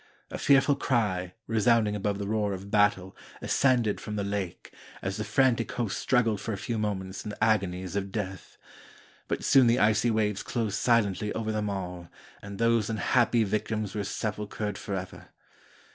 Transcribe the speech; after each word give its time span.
A 0.31 0.39
fearful 0.39 0.77
cry, 0.77 1.35
resound 1.45 1.87
ing 1.87 1.95
above 1.95 2.17
the 2.17 2.27
roar 2.27 2.53
of 2.53 2.71
battle, 2.71 3.15
ascended 3.39 4.01
from 4.01 4.15
the 4.15 4.23
lake, 4.23 4.73
as 5.03 5.17
the 5.17 5.23
frantic 5.23 5.73
host 5.73 5.99
struggled 5.99 6.41
for 6.41 6.53
a 6.53 6.57
few 6.57 6.79
moments 6.79 7.23
in 7.23 7.29
the 7.29 7.43
agonies 7.43 7.95
of 7.95 8.11
death. 8.11 8.57
But 9.27 9.43
soon 9.43 9.67
the 9.67 9.77
icy 9.77 10.09
waves 10.09 10.41
closed 10.41 10.79
silently 10.79 11.31
over 11.33 11.51
them 11.51 11.69
all, 11.69 12.09
and 12.41 12.57
those 12.57 12.89
unhappy 12.89 13.43
victims 13.43 13.93
were 13.93 14.01
sepul 14.01 14.47
chered 14.47 14.75
forever. 14.79 15.27